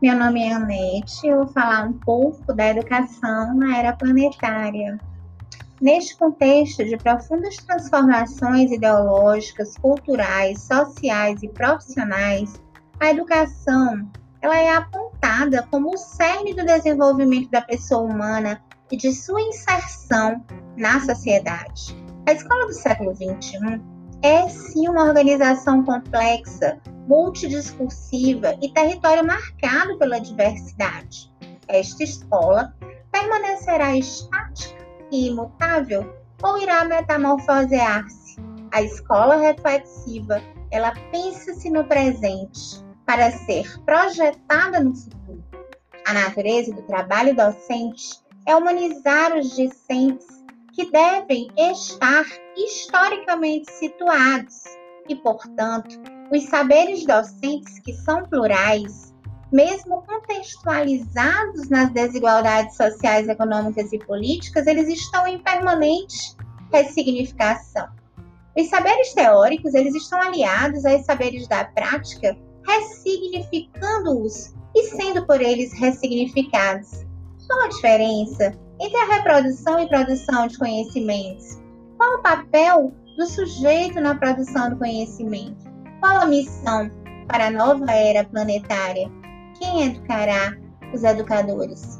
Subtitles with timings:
[0.00, 4.96] Meu nome é Anete e eu vou falar um pouco da educação na era planetária.
[5.80, 12.62] Neste contexto de profundas transformações ideológicas, culturais, sociais e profissionais,
[13.00, 14.08] a educação
[14.40, 18.62] ela é apontada como o cerne do desenvolvimento da pessoa humana
[18.92, 20.44] e de sua inserção
[20.76, 21.96] na sociedade.
[22.24, 23.82] A escola do século XXI
[24.22, 31.32] é sim uma organização complexa, multidiscursiva e território marcado pela diversidade.
[31.66, 32.74] Esta escola
[33.10, 38.36] permanecerá estática e imutável ou irá metamorfosear-se?
[38.70, 45.42] A escola reflexiva, ela pensa-se no presente para ser projetada no futuro.
[46.06, 50.26] A natureza do trabalho docente é humanizar os discentes
[50.74, 54.64] que devem estar historicamente situados
[55.08, 55.98] e, portanto,
[56.30, 59.14] os saberes docentes que são plurais,
[59.52, 66.36] mesmo contextualizados nas desigualdades sociais, econômicas e políticas, eles estão em permanente
[66.70, 67.88] ressignificação.
[68.56, 75.72] Os saberes teóricos, eles estão aliados aos saberes da prática, ressignificando-os e sendo por eles
[75.72, 77.06] ressignificados.
[77.46, 81.58] Qual a diferença entre a reprodução e produção de conhecimentos?
[81.96, 85.67] Qual o papel do sujeito na produção do conhecimento?
[86.00, 86.88] Qual a missão
[87.26, 89.10] para a nova era planetária?
[89.58, 90.56] Quem educará
[90.94, 91.98] os educadores?